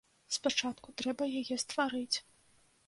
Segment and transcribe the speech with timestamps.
[0.35, 2.17] Спачатку трэба яе стварыць.